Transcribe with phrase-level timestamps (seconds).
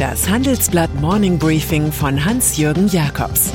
[0.00, 3.52] Das Handelsblatt Morning Briefing von Hans-Jürgen Jakobs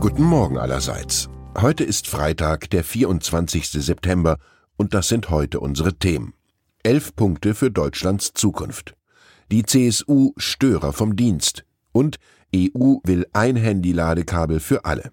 [0.00, 1.28] Guten Morgen allerseits.
[1.54, 3.68] Heute ist Freitag, der 24.
[3.72, 4.38] September,
[4.78, 6.32] und das sind heute unsere Themen.
[6.82, 8.94] Elf Punkte für Deutschlands Zukunft.
[9.50, 12.16] Die CSU Störer vom Dienst und
[12.56, 15.12] EU will ein Handy-Ladekabel für alle.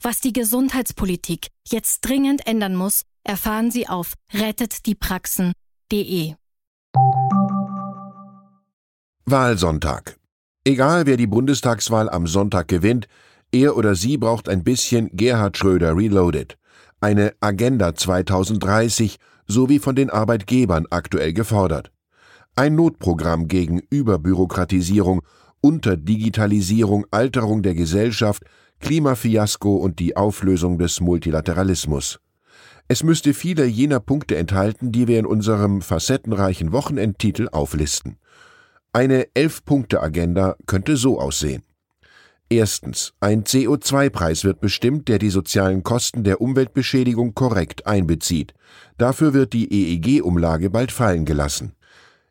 [0.00, 6.34] Was die Gesundheitspolitik jetzt dringend ändern muss, erfahren Sie auf rettetdiepraxen.de.
[9.24, 10.16] Wahlsonntag.
[10.64, 13.08] Egal wer die Bundestagswahl am Sonntag gewinnt,
[13.50, 16.56] er oder sie braucht ein bisschen Gerhard Schröder Reloaded.
[17.00, 21.90] Eine Agenda 2030, so wie von den Arbeitgebern aktuell gefordert.
[22.54, 25.22] Ein Notprogramm gegen Überbürokratisierung,
[25.60, 28.44] Unterdigitalisierung, Alterung der Gesellschaft,
[28.80, 32.20] Klimafiasko und die Auflösung des Multilateralismus.
[32.88, 38.16] Es müsste viele jener Punkte enthalten, die wir in unserem facettenreichen Wochenendtitel auflisten.
[38.92, 41.62] Eine Elf-Punkte-Agenda könnte so aussehen.
[42.48, 43.12] Erstens.
[43.20, 48.54] Ein CO2-Preis wird bestimmt, der die sozialen Kosten der Umweltbeschädigung korrekt einbezieht.
[48.96, 51.74] Dafür wird die EEG-Umlage bald fallen gelassen.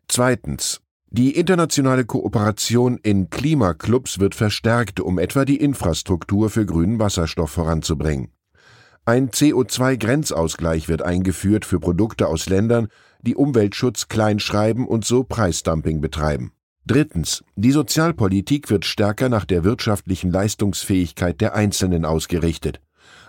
[0.08, 0.80] Zweitens.
[1.10, 8.28] Die internationale Kooperation in Klimaclubs wird verstärkt, um etwa die Infrastruktur für grünen Wasserstoff voranzubringen.
[9.06, 12.88] Ein CO2-Grenzausgleich wird eingeführt für Produkte aus Ländern,
[13.22, 16.52] die Umweltschutz kleinschreiben und so Preisdumping betreiben.
[16.84, 17.42] Drittens.
[17.56, 22.82] Die Sozialpolitik wird stärker nach der wirtschaftlichen Leistungsfähigkeit der Einzelnen ausgerichtet.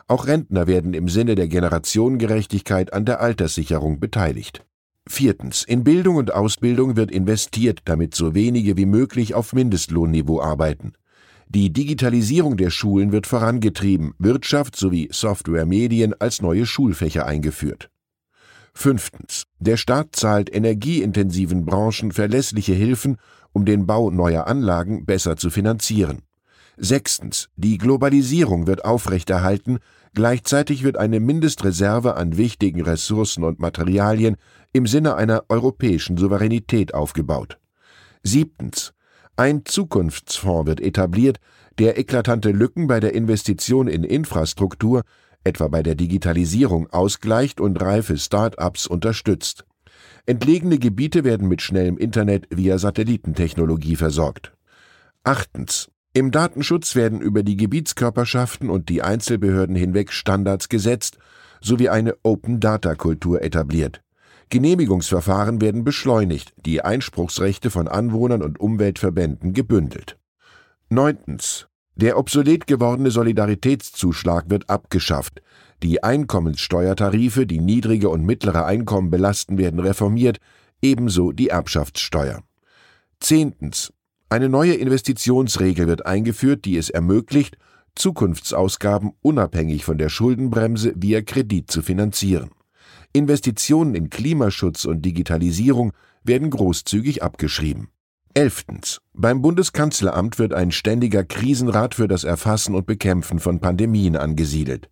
[0.08, 4.66] Auch Rentner werden im Sinne der Generationengerechtigkeit an der Alterssicherung beteiligt.
[5.12, 5.64] Viertens.
[5.64, 10.94] In Bildung und Ausbildung wird investiert, damit so wenige wie möglich auf Mindestlohnniveau arbeiten.
[11.48, 17.90] Die Digitalisierung der Schulen wird vorangetrieben, Wirtschaft sowie Software-Medien als neue Schulfächer eingeführt.
[18.76, 19.46] Fünftens.
[19.58, 23.18] Der Staat zahlt energieintensiven Branchen verlässliche Hilfen,
[23.52, 26.20] um den Bau neuer Anlagen besser zu finanzieren.
[26.78, 27.50] Sechstens.
[27.58, 29.80] Die Globalisierung wird aufrechterhalten,
[30.14, 34.38] gleichzeitig wird eine Mindestreserve an wichtigen Ressourcen und Materialien
[34.74, 37.58] im Sinne einer europäischen Souveränität aufgebaut.
[38.24, 38.94] Siebtens.
[39.36, 41.40] Ein Zukunftsfonds wird etabliert,
[41.78, 45.04] der eklatante Lücken bei der Investition in Infrastruktur,
[45.44, 49.66] etwa bei der Digitalisierung, ausgleicht und reife Start-ups unterstützt.
[50.26, 54.52] Entlegene Gebiete werden mit schnellem Internet via Satellitentechnologie versorgt.
[55.24, 55.90] Achtens.
[56.14, 61.18] Im Datenschutz werden über die Gebietskörperschaften und die Einzelbehörden hinweg Standards gesetzt
[61.62, 64.02] sowie eine Open-Data-Kultur etabliert.
[64.50, 70.18] Genehmigungsverfahren werden beschleunigt, die Einspruchsrechte von Anwohnern und Umweltverbänden gebündelt.
[70.90, 71.68] Neuntens.
[71.96, 75.42] Der obsolet gewordene Solidaritätszuschlag wird abgeschafft.
[75.84, 80.40] Die Einkommenssteuertarife, die niedrige und mittlere Einkommen belasten, werden reformiert,
[80.82, 82.42] ebenso die Erbschaftssteuer.
[83.20, 83.94] Zehntens.
[84.30, 87.58] Eine neue Investitionsregel wird eingeführt, die es ermöglicht,
[87.96, 92.52] Zukunftsausgaben unabhängig von der Schuldenbremse via Kredit zu finanzieren.
[93.14, 95.94] Investitionen in Klimaschutz und Digitalisierung
[96.24, 97.90] werden großzügig abgeschrieben.
[98.36, 99.02] Elftens.
[99.14, 104.90] Beim Bundeskanzleramt wird ein ständiger Krisenrat für das Erfassen und Bekämpfen von Pandemien angesiedelt.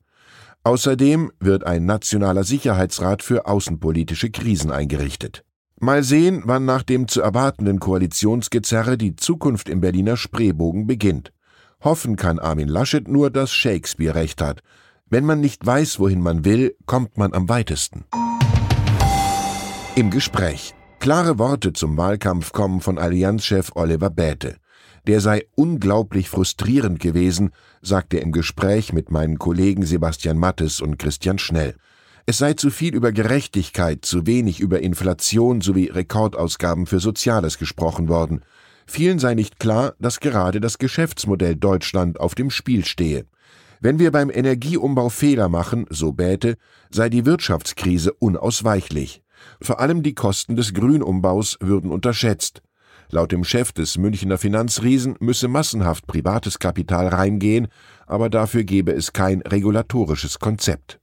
[0.63, 5.43] Außerdem wird ein nationaler Sicherheitsrat für außenpolitische Krisen eingerichtet.
[5.79, 11.31] Mal sehen, wann nach dem zu erwartenden Koalitionsgezerre die Zukunft im Berliner Spreebogen beginnt.
[11.81, 14.61] Hoffen kann Armin Laschet nur, dass Shakespeare recht hat.
[15.09, 18.03] Wenn man nicht weiß, wohin man will, kommt man am weitesten.
[19.95, 20.73] Im Gespräch.
[20.99, 24.57] Klare Worte zum Wahlkampf kommen von Allianzchef Oliver Bäte.
[25.05, 27.51] Der sei unglaublich frustrierend gewesen,
[27.81, 31.75] sagt er im Gespräch mit meinen Kollegen Sebastian Mattes und Christian Schnell.
[32.25, 38.09] Es sei zu viel über Gerechtigkeit, zu wenig über Inflation sowie Rekordausgaben für Soziales gesprochen
[38.09, 38.41] worden.
[38.85, 43.25] Vielen sei nicht klar, dass gerade das Geschäftsmodell Deutschland auf dem Spiel stehe.
[43.79, 46.57] Wenn wir beim Energieumbau Fehler machen, so Bäte,
[46.89, 49.21] sei die Wirtschaftskrise unausweichlich.
[49.61, 52.61] Vor allem die Kosten des Grünumbaus würden unterschätzt.
[53.09, 57.67] Laut dem Chef des Münchner Finanzriesen müsse massenhaft privates Kapital reingehen,
[58.05, 60.99] aber dafür gebe es kein regulatorisches Konzept.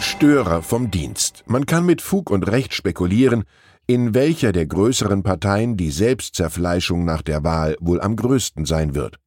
[0.00, 1.44] Störer vom Dienst.
[1.46, 3.44] Man kann mit Fug und Recht spekulieren,
[3.86, 9.18] in welcher der größeren Parteien die Selbstzerfleischung nach der Wahl wohl am größten sein wird.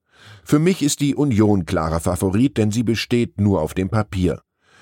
[0.44, 4.42] Für mich ist die Union klarer Favorit, denn sie besteht nur auf dem Papier.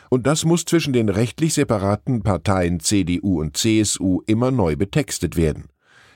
[0.09, 5.65] Und das muss zwischen den rechtlich separaten Parteien CDU und CSU immer neu betextet werden.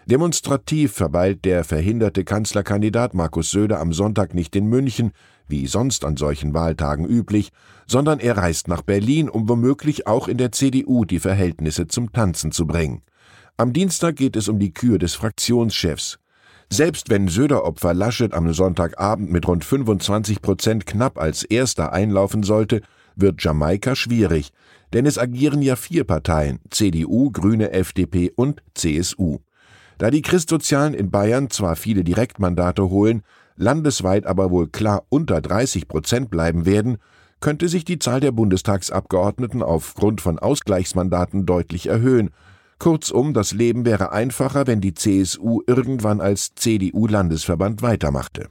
[0.05, 5.11] Demonstrativ verweilt der verhinderte Kanzlerkandidat Markus Söder am Sonntag nicht in München,
[5.47, 7.51] wie sonst an solchen Wahltagen üblich,
[7.87, 12.51] sondern er reist nach Berlin, um womöglich auch in der CDU die Verhältnisse zum Tanzen
[12.51, 13.03] zu bringen.
[13.55, 16.17] Am Dienstag geht es um die Kür des Fraktionschefs.
[16.75, 22.81] Selbst wenn Söder-Opfer Laschet am Sonntagabend mit rund 25 Prozent knapp als Erster einlaufen sollte,
[23.15, 24.49] wird Jamaika schwierig,
[24.91, 29.37] denn es agieren ja vier Parteien CDU, Grüne, FDP und CSU.
[29.99, 33.21] Da die Christsozialen in Bayern zwar viele Direktmandate holen,
[33.55, 36.97] landesweit aber wohl klar unter 30 Prozent bleiben werden,
[37.39, 42.31] könnte sich die Zahl der Bundestagsabgeordneten aufgrund von Ausgleichsmandaten deutlich erhöhen.
[42.83, 48.49] Kurzum, das Leben wäre einfacher, wenn die CSU irgendwann als CDU-Landesverband weitermachte.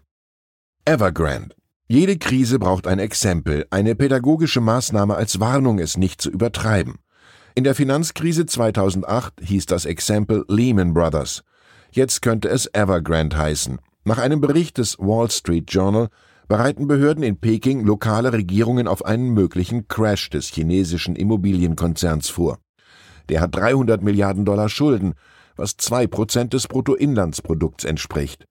[0.87, 1.55] Evergrande.
[1.87, 6.95] Jede Krise braucht ein Exempel, eine pädagogische Maßnahme als Warnung, es nicht zu übertreiben.
[7.55, 11.43] In der Finanzkrise 2008 hieß das Exempel Lehman Brothers.
[11.91, 13.81] Jetzt könnte es Evergrande heißen.
[14.05, 16.09] Nach einem Bericht des Wall Street Journal
[16.49, 22.62] bereiten Behörden in Peking lokale Regierungen auf einen möglichen Crash des chinesischen Immobilienkonzerns vor.
[23.29, 25.15] Der hat 300 Milliarden Dollar Schulden,
[25.57, 28.47] was zwei Prozent des Bruttoinlandsprodukts entspricht.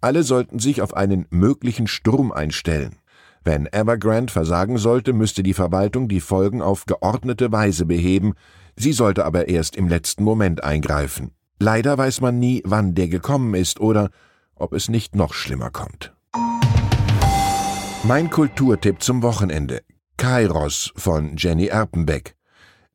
[0.00, 2.96] Alle sollten sich auf einen möglichen Sturm einstellen.
[3.44, 8.34] Wenn Evergrande versagen sollte, müsste die Verwaltung die Folgen auf geordnete Weise beheben,
[8.76, 11.32] sie sollte aber erst im letzten Moment eingreifen.
[11.58, 14.10] Leider weiß man nie, wann der gekommen ist oder
[14.54, 16.12] ob es nicht noch schlimmer kommt.
[18.04, 19.82] Mein Kulturtipp zum Wochenende.
[20.16, 22.37] Kairos von Jenny Erpenbeck.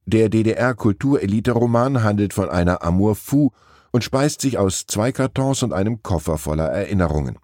[0.05, 3.51] Der DDR-Kulturelite-Roman handelt von einer Amour fou
[3.91, 7.37] und speist sich aus zwei Kartons und einem Koffer voller Erinnerungen.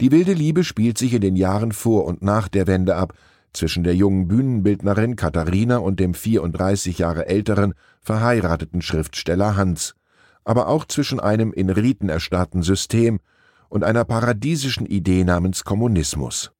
[0.00, 3.14] Die wilde Liebe spielt sich in den Jahren vor und nach der Wende ab,
[3.52, 9.94] zwischen der jungen Bühnenbildnerin Katharina und dem 34 Jahre älteren, verheirateten Schriftsteller Hans,
[10.44, 13.18] aber auch zwischen einem in Riten erstarrten System
[13.68, 16.52] und einer paradiesischen Idee namens Kommunismus.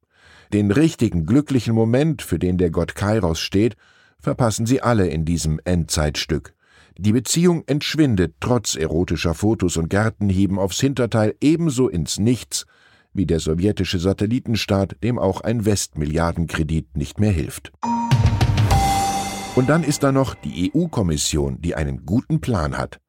[0.53, 3.77] Den richtigen, glücklichen Moment, für den der Gott Kairos steht,
[4.21, 6.55] verpassen sie alle in diesem Endzeitstück.
[6.99, 12.67] Die Beziehung entschwindet trotz erotischer Fotos und Gärtenhieben aufs Hinterteil ebenso ins Nichts
[13.13, 17.73] wie der sowjetische Satellitenstaat, dem auch ein Westmilliardenkredit nicht mehr hilft.
[19.55, 23.01] Und dann ist da noch die EU-Kommission, die einen guten Plan hat.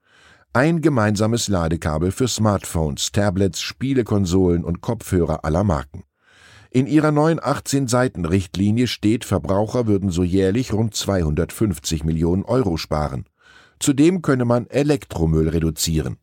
[0.54, 6.04] Ein gemeinsames Ladekabel für Smartphones, Tablets, Spielekonsolen und Kopfhörer aller Marken.
[6.70, 13.26] In ihrer neuen 18-Seiten-Richtlinie steht, Verbraucher würden so jährlich rund 250 Millionen Euro sparen.
[13.80, 16.18] Zudem könne man Elektromüll reduzieren.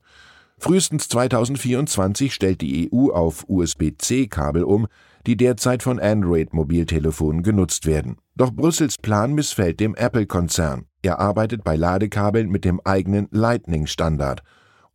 [0.58, 4.86] Frühestens 2024 stellt die EU auf USB-C-Kabel um,
[5.26, 8.18] die derzeit von Android-Mobiltelefonen genutzt werden.
[8.36, 10.86] Doch Brüssels Plan missfällt dem Apple-Konzern.
[11.02, 14.42] Er arbeitet bei Ladekabeln mit dem eigenen Lightning-Standard.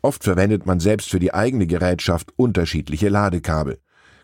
[0.02, 3.80] Oft verwendet man selbst für die eigene Gerätschaft unterschiedliche Ladekabel.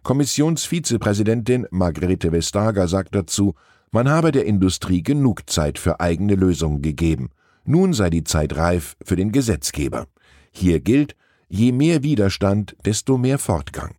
[0.06, 3.56] Kommissionsvizepräsidentin Margrethe Vestager sagt dazu,
[3.90, 7.32] man habe der Industrie genug Zeit für eigene Lösungen gegeben.
[7.66, 10.06] Nun sei die Zeit reif für den Gesetzgeber.
[10.52, 11.16] Hier gilt,
[11.48, 13.96] Je mehr Widerstand, desto mehr Fortgang.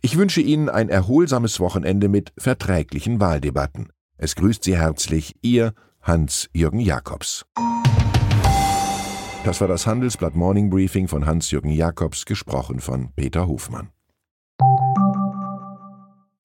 [0.00, 3.90] Ich wünsche Ihnen ein erholsames Wochenende mit verträglichen Wahldebatten.
[4.16, 7.44] Es grüßt Sie herzlich Ihr Hans-Jürgen Jakobs.
[9.44, 13.90] Das war das Handelsblatt Morning Briefing von Hans-Jürgen Jakobs, gesprochen von Peter Hofmann.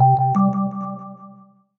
[0.00, 0.33] you